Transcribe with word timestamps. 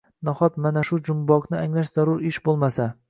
Nahot 0.27 0.55
mana 0.65 0.81
shu 0.89 0.97
jumboqni 1.09 1.59
anglash 1.67 1.93
zarur 1.99 2.25
ish 2.31 2.41
bo‘lmasa? 2.51 2.89